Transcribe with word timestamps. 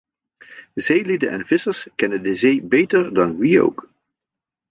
Zeelieden 0.75 1.29
en 1.29 1.45
vissers 1.45 1.87
kennen 1.95 2.23
de 2.23 2.35
zee 2.35 2.61
beter 2.61 3.13
dan 3.13 3.37
wie 3.37 3.61
ook. 3.63 3.89